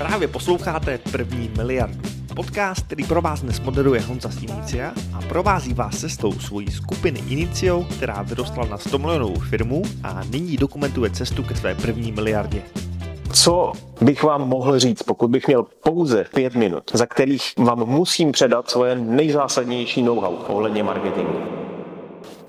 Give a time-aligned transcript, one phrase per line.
[0.00, 2.00] Právě posloucháte První miliardu.
[2.36, 4.74] Podcast, který pro vás dnes moderuje Honza z
[5.14, 10.56] a provází vás cestou svojí skupiny Inicio, která vyrostla na 100 milionovou firmu a nyní
[10.56, 12.62] dokumentuje cestu ke své první miliardě.
[13.32, 18.32] Co bych vám mohl říct, pokud bych měl pouze pět minut, za kterých vám musím
[18.32, 21.59] předat svoje nejzásadnější know-how ohledně marketingu?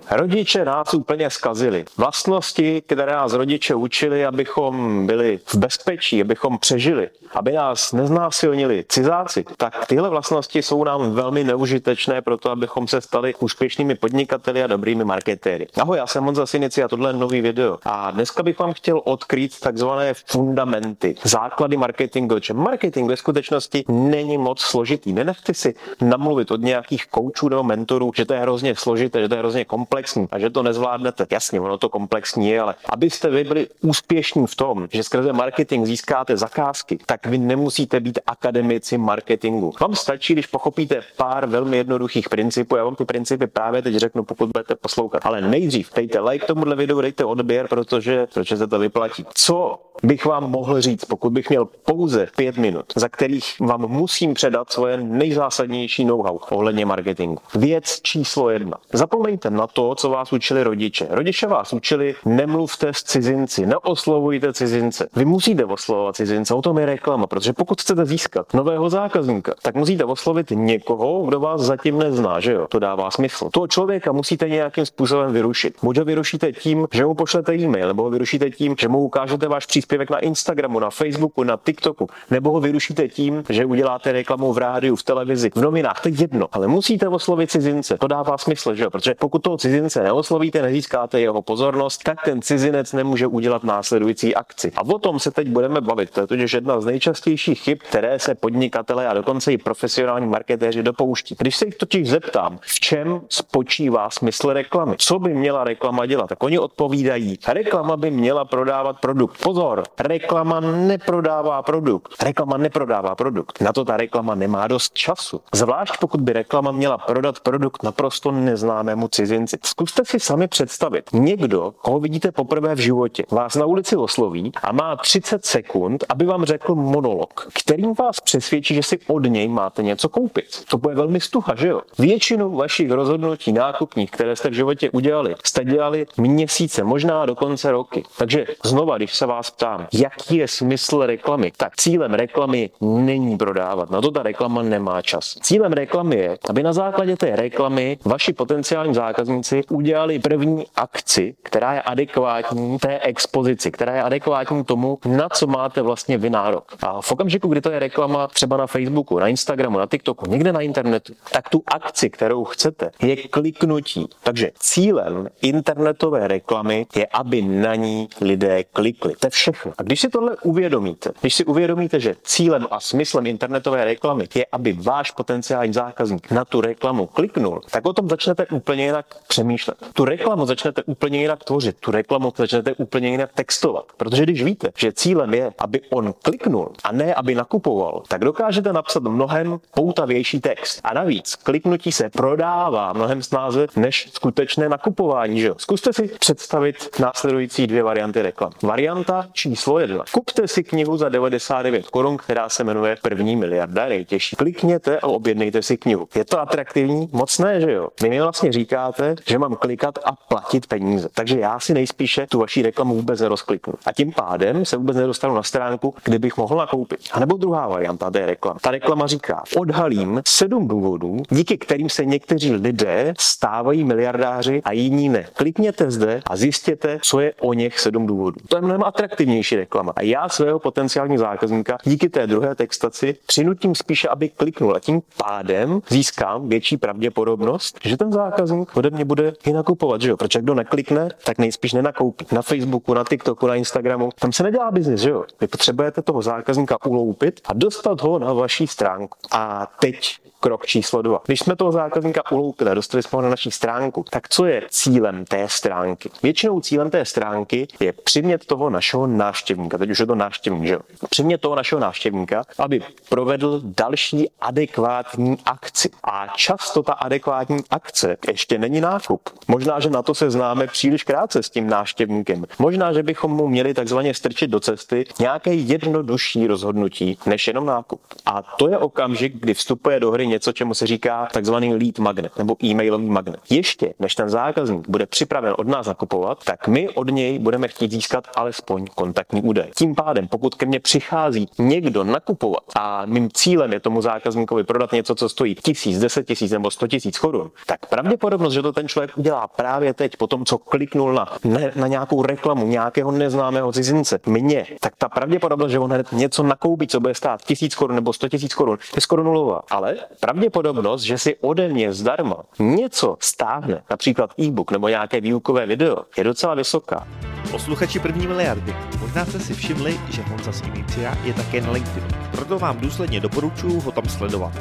[0.09, 1.85] Rodiče nás úplně zkazili.
[1.97, 9.45] Vlastnosti, které nás rodiče učili, abychom byli v bezpečí, abychom přežili, aby nás neznásilnili cizáci,
[9.57, 14.67] tak tyhle vlastnosti jsou nám velmi neužitečné pro to, abychom se stali úspěšnými podnikateli a
[14.67, 15.67] dobrými marketéry.
[15.81, 17.77] Ahoj, já jsem Honza Sinici a tohle je nový video.
[17.83, 24.37] A dneska bych vám chtěl odkrýt takzvané fundamenty, základy marketingu, že marketing ve skutečnosti není
[24.37, 25.13] moc složitý.
[25.13, 29.35] Nenechte si namluvit od nějakých koučů nebo mentorů, že to je hrozně složité, že to
[29.35, 31.27] je hrozně komplexní komplexní a že to nezvládnete.
[31.31, 35.85] Jasně, ono to komplexní je, ale abyste vy byli úspěšní v tom, že skrze marketing
[35.85, 39.73] získáte zakázky, tak vy nemusíte být akademici marketingu.
[39.81, 42.75] Vám stačí, když pochopíte pár velmi jednoduchých principů.
[42.75, 45.25] Já vám ty principy právě teď řeknu, pokud budete poslouchat.
[45.25, 49.25] Ale nejdřív dejte like tomuhle videu, dejte odběr, protože, protože se to vyplatí.
[49.33, 54.33] Co bych vám mohl říct, pokud bych měl pouze pět minut, za kterých vám musím
[54.33, 57.41] předat svoje nejzásadnější know-how ohledně marketingu.
[57.55, 58.77] Věc číslo jedna.
[58.93, 61.07] Zapomeňte na to, co vás učili rodiče.
[61.09, 65.09] Rodiče vás učili, nemluvte s cizinci, neoslovujte cizince.
[65.15, 69.75] Vy musíte oslovovat cizince, o tom je reklama, protože pokud chcete získat nového zákazníka, tak
[69.75, 72.67] musíte oslovit někoho, kdo vás zatím nezná, že jo?
[72.69, 73.49] To dává smysl.
[73.53, 75.75] Toho člověka musíte nějakým způsobem vyrušit.
[75.83, 79.47] Buď ho vyrušíte tím, že mu pošlete e-mail, nebo ho vyrušíte tím, že mu ukážete
[79.47, 84.53] váš příspěvek na Instagramu, na Facebooku, na TikToku, nebo ho vyrušíte tím, že uděláte reklamu
[84.53, 87.97] v rádiu, v televizi, v novinách, to je jedno, ale musíte oslovit cizince.
[87.97, 88.89] To dává smysl, že jo?
[88.89, 94.71] Protože pokud toho cizince neoslovíte, nezískáte jeho pozornost, tak ten cizinec nemůže udělat následující akci.
[94.75, 96.09] A o tom se teď budeme bavit.
[96.09, 100.83] To je totiž jedna z nejčastějších chyb, které se podnikatelé a dokonce i profesionální marketéři
[100.83, 101.35] dopouští.
[101.39, 106.27] Když se jich totiž zeptám, v čem spočívá smysl reklamy, co by měla reklama dělat,
[106.27, 109.37] tak oni odpovídají, reklama by měla prodávat produkt.
[109.43, 112.23] Pozor, reklama neprodává produkt.
[112.23, 113.61] Reklama neprodává produkt.
[113.61, 115.41] Na to ta reklama nemá dost času.
[115.53, 119.57] Zvlášť pokud by reklama měla prodat produkt naprosto neznámému cizinci.
[119.65, 121.09] Zkuste si sami představit.
[121.13, 126.25] Někdo, koho vidíte poprvé v životě, vás na ulici osloví a má 30 sekund, aby
[126.25, 130.65] vám řekl monolog, kterým vás přesvědčí, že si od něj máte něco koupit.
[130.69, 131.81] To bude velmi stuha, že jo?
[131.99, 138.03] Většinu vašich rozhodnutí nákupních, které jste v životě udělali, jste dělali měsíce, možná dokonce roky.
[138.17, 143.89] Takže znova, když se vás ptám, jaký je smysl reklamy, tak cílem reklamy není prodávat.
[143.89, 145.37] Na to ta reklama nemá čas.
[145.41, 151.73] Cílem reklamy je, aby na základě té reklamy vaši potenciální zákazníci udělali první akci, která
[151.73, 156.75] je adekvátní té expozici, která je adekvátní tomu, na co máte vlastně vy nárok.
[156.83, 160.53] A v okamžiku, kdy to je reklama třeba na Facebooku, na Instagramu, na TikToku, někde
[160.53, 164.07] na internetu, tak tu akci, kterou chcete, je kliknutí.
[164.23, 169.13] Takže cílem internetové reklamy je, aby na ní lidé klikli.
[169.19, 169.60] To je všechno.
[169.77, 174.45] A když si tohle uvědomíte, když si uvědomíte, že cílem a smyslem internetové reklamy je,
[174.51, 179.51] aby váš potenciální zákazník na tu reklamu kliknul, tak o tom začnete úplně jinak přemýšlet
[179.51, 179.77] přemýšlet.
[179.93, 183.85] Tu reklamu začnete úplně jinak tvořit, tu reklamu začnete úplně jinak textovat.
[183.97, 188.73] Protože když víte, že cílem je, aby on kliknul a ne, aby nakupoval, tak dokážete
[188.73, 190.81] napsat mnohem poutavější text.
[190.83, 195.41] A navíc kliknutí se prodává mnohem snáze než skutečné nakupování.
[195.41, 195.51] Že?
[195.57, 198.51] Zkuste si představit následující dvě varianty reklam.
[198.63, 200.03] Varianta číslo jedna.
[200.11, 204.35] Kupte si knihu za 99 korun, která se jmenuje První miliarda nejtěžší.
[204.35, 206.07] Klikněte a objednejte si knihu.
[206.15, 207.09] Je to atraktivní?
[207.11, 207.87] Moc ne, že jo?
[208.01, 211.09] Vy mi vlastně říkáte, že mám klikat a platit peníze.
[211.13, 213.73] Takže já si nejspíše tu vaši reklamu vůbec nerozkliknu.
[213.85, 216.99] A tím pádem se vůbec nedostanu na stránku, kde bych mohl nakoupit.
[217.11, 218.59] A nebo druhá varianta té reklama.
[218.61, 225.09] Ta reklama říká, odhalím sedm důvodů, díky kterým se někteří lidé stávají miliardáři a jiní
[225.09, 225.27] ne.
[225.33, 228.37] Klikněte zde a zjistěte, co je o něch sedm důvodů.
[228.47, 228.83] To je mnohem
[229.31, 229.93] atraktivnější reklama.
[229.95, 235.01] A já svého potenciálního zákazníka díky té druhé textaci přinutím spíše, aby kliknul a tím
[235.17, 240.17] pádem získám větší pravděpodobnost, že ten zákazník ode mě bude i nakupovat, že jo?
[240.17, 242.25] Protože kdo neklikne, tak nejspíš nenakoupí.
[242.31, 245.25] Na Facebooku, na TikToku, na Instagramu, tam se nedělá biznis, že jo?
[245.41, 249.17] Vy potřebujete toho zákazníka uloupit a dostat ho na vaší stránku.
[249.31, 251.21] A teď Krok číslo dva.
[251.25, 254.63] Když jsme toho zákazníka uloupili a dostali jsme ho na naší stránku, tak co je
[254.69, 256.09] cílem té stránky?
[256.23, 260.73] Většinou cílem té stránky je přimět toho našeho návštěvníka, teď už je to návštěvník, že
[260.73, 260.79] jo?
[261.09, 265.89] Přimět toho našeho návštěvníka, aby provedl další adekvátní akci.
[266.03, 269.29] A často ta adekvátní akce ještě není nákup.
[269.47, 272.45] Možná, že na to se známe příliš krátce s tím návštěvníkem.
[272.59, 278.01] Možná, že bychom mu měli takzvaně strčit do cesty nějaké jednodušší rozhodnutí než jenom nákup.
[278.25, 282.37] A to je okamžik, kdy vstupuje do hry něco, čemu se říká takzvaný lead magnet
[282.37, 283.39] nebo e-mailový magnet.
[283.49, 287.91] Ještě než ten zákazník bude připraven od nás nakupovat, tak my od něj budeme chtít
[287.91, 289.69] získat alespoň kontaktní údaj.
[289.75, 294.91] Tím pádem, pokud ke mně přichází někdo nakupovat a mým cílem je tomu zákazníkovi prodat
[294.91, 298.87] něco, co stojí tisíc, deset tisíc nebo sto tisíc korun, tak pravděpodobnost, že to ten
[298.87, 303.71] člověk udělá právě teď, po tom, co kliknul na, ne, na nějakou reklamu nějakého neznámého
[303.71, 308.13] cizince, mě, tak ta pravděpodobnost, že on něco nakoupí, co bude stát tisíc korun nebo
[308.13, 309.61] sto tisíc korun, je skoro nulová.
[309.69, 315.97] Ale pravděpodobnost, že si ode mě zdarma něco stáhne, například e-book nebo nějaké výukové video,
[316.17, 317.07] je docela vysoká.
[317.51, 322.07] Posluchači první miliardy, možná jste si všimli, že Honza z Inicia je také na LinkedInu.
[322.31, 324.53] Proto vám důsledně doporučuji ho tam sledovat.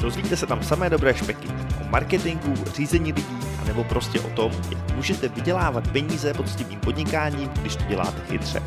[0.00, 1.48] Dozvíte se tam samé dobré špeky
[1.80, 7.76] o marketingu, řízení lidí, nebo prostě o tom, jak můžete vydělávat peníze poctivým podnikáním, když
[7.76, 8.62] to děláte chytře.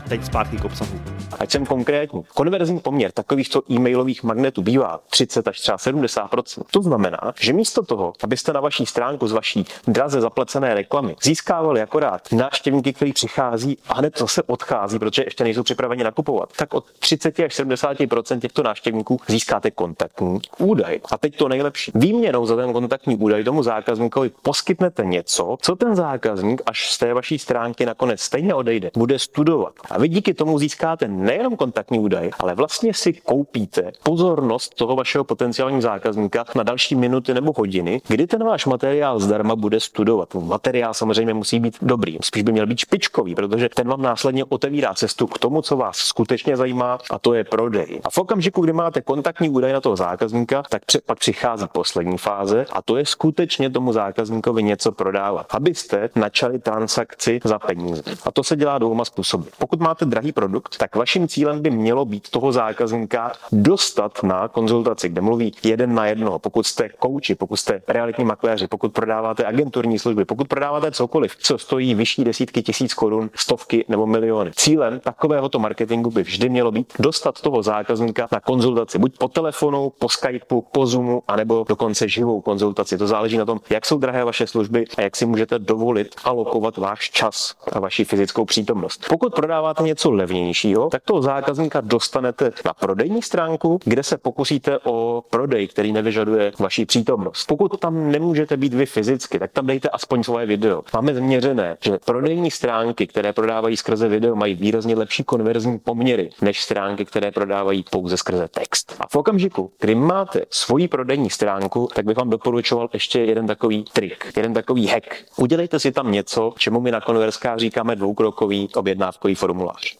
[0.00, 1.00] A teď zpátky k obsahu.
[1.38, 2.24] Ať jsem konkrétní.
[2.34, 8.12] Konverzní poměr takovýchto e-mailových magnetů bývá 30 až třeba 70% To znamená, že místo toho,
[8.22, 13.94] abyste na vaší stránku z vaší draze zaplacené reklamy získávali akorát návštěvníky, kteří přichází a
[13.94, 19.20] hned zase odchází, protože ještě nejsou připraveni nakupovat, tak od 30 až 70% těchto návštěvníků
[19.26, 21.00] získáte kontaktní údaj.
[21.12, 21.92] A teď to nejlepší.
[21.94, 27.14] Výměnou za ten kontaktní údaj tomu zákazníkovi poskytnete něco, co ten zákazník, až z té
[27.14, 29.72] vaší stránky nakonec stejně odejde, bude studovat.
[29.90, 35.24] A vy díky tomu získáte nejenom kontaktní údaj, ale vlastně si koupíte pozornost toho vašeho
[35.24, 40.34] potenciálního zákazníka na další minuty nebo hodiny, kdy ten váš materiál zdarma bude studovat.
[40.34, 44.94] Materiál samozřejmě musí být dobrý, spíš by měl být špičkový, protože ten vám následně otevírá
[44.94, 48.00] cestu k tomu, co vás skutečně zajímá, a to je prodej.
[48.04, 52.66] A v okamžiku, kdy máte kontaktní údaj na toho zákazníka, tak pak přichází poslední fáze
[52.72, 58.02] a to je skutečně tomu zákazníkovi něco prodávat, abyste načali transakci za peníze.
[58.24, 59.48] A to se dělá dvouma způsoby.
[59.76, 65.20] Máte drahý produkt, tak vaším cílem by mělo být toho zákazníka dostat na konzultaci, kde
[65.20, 66.38] mluví jeden na jednoho.
[66.38, 71.58] Pokud jste kouči, pokud jste realitní makléři, pokud prodáváte agenturní služby, pokud prodáváte cokoliv, co
[71.58, 74.50] stojí vyšší desítky tisíc korun, stovky nebo miliony.
[74.56, 79.92] Cílem takovéhoto marketingu by vždy mělo být dostat toho zákazníka na konzultaci, buď po telefonu,
[79.98, 82.98] po Skypeu, po Zoomu, anebo dokonce živou konzultaci.
[82.98, 86.76] To záleží na tom, jak jsou drahé vaše služby a jak si můžete dovolit alokovat
[86.76, 89.06] váš čas a vaši fyzickou přítomnost.
[89.08, 95.24] Pokud prodáváte něco levnějšího, tak toho zákazníka dostanete na prodejní stránku, kde se pokusíte o
[95.30, 97.46] prodej, který nevyžaduje vaši přítomnost.
[97.46, 100.82] Pokud tam nemůžete být vy fyzicky, tak tam dejte aspoň svoje video.
[100.94, 106.62] Máme změřené, že prodejní stránky, které prodávají skrze video, mají výrazně lepší konverzní poměry než
[106.62, 108.96] stránky, které prodávají pouze skrze text.
[109.00, 113.84] A v okamžiku, kdy máte svoji prodejní stránku, tak bych vám doporučoval ještě jeden takový
[113.92, 115.14] trik, jeden takový hack.
[115.36, 119.49] Udělejte si tam něco, čemu my na konverskách říkáme dvoukrokový objednávkový formulář.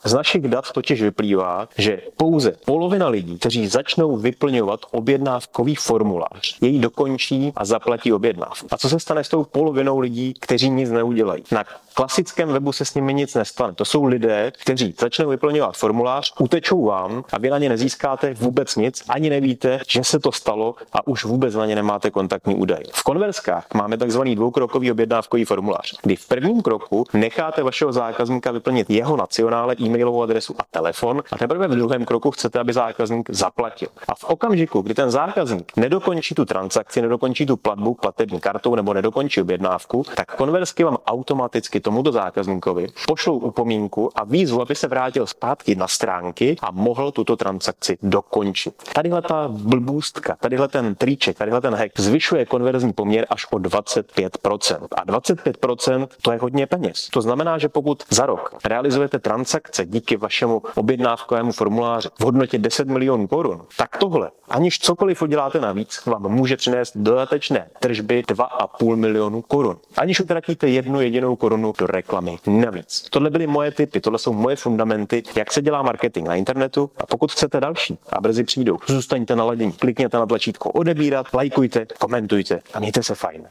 [0.04, 6.78] Z našich dat totiž vyplývá, že pouze polovina lidí, kteří začnou vyplňovat objednávkový formulář, jej
[6.78, 8.66] dokončí a zaplatí objednávku.
[8.70, 11.44] A co se stane s tou polovinou lidí, kteří nic neudělají?
[11.52, 11.64] Na
[11.94, 13.74] klasickém webu se s nimi nic nestane.
[13.74, 18.76] To jsou lidé, kteří začnou vyplňovat formulář, utečou vám a vy na ně nezískáte vůbec
[18.76, 22.82] nic, ani nevíte, že se to stalo a už vůbec na ně nemáte kontaktní údaj.
[22.92, 28.90] V konverskách máme takzvaný dvoukrokový objednávkový formulář, kdy v prvním kroku necháte vašeho zákazníka vyplnit
[28.90, 33.88] jeho nacionále, e-mailovou adresu a telefon a teprve v druhém kroku chcete, aby zákazník zaplatil.
[34.08, 38.94] A v okamžiku, kdy ten zákazník nedokončí tu transakci, nedokončí tu platbu platební kartou nebo
[38.94, 45.26] nedokončí objednávku, tak konversky vám automaticky tomuto zákazníkovi pošlou upomínku a výzvu, aby se vrátil
[45.26, 48.74] zpátky na stránky a mohl tuto transakci dokončit.
[48.92, 54.86] Tadyhle ta blbůstka, tadyhle ten triček, tadyhle ten hack zvyšuje konverzní poměr až o 25%.
[54.96, 57.08] A 25% to je hodně peněz.
[57.12, 62.88] To znamená, že pokud za rok realizujete transakce díky vašemu objednávkovému formuláři v hodnotě 10
[62.88, 69.42] milionů korun, tak tohle, aniž cokoliv uděláte navíc, vám může přinést dodatečné tržby 2,5 milionu
[69.42, 69.76] korun.
[69.96, 73.06] Aniž utratíte jednu jedinou korunu do reklamy navíc.
[73.10, 77.06] Tohle byly moje typy, tohle jsou moje fundamenty, jak se dělá marketing na internetu a
[77.06, 82.80] pokud chcete další a brzy přijdou, zůstaňte naladění, klikněte na tlačítko odebírat, lajkujte, komentujte a
[82.80, 83.42] mějte se fajn.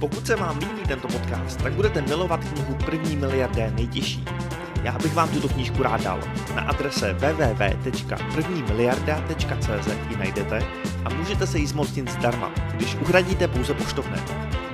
[0.00, 4.24] Pokud se vám líbí tento podcast, tak budete milovat knihu První miliardé nejtěžší.
[4.84, 6.20] Já bych vám tuto knížku rád dal.
[6.54, 10.62] Na adrese www.prvnimiliarda.cz ji najdete
[11.04, 14.24] a můžete se jí zmocnit zdarma, když uhradíte pouze poštovné.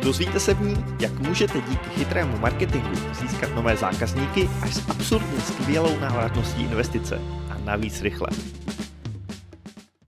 [0.02, 5.40] Dozvíte se v ní, jak můžete díky chytrému marketingu získat nové zákazníky až s absurdně
[5.40, 8.28] skvělou návratností investice a navíc rychle.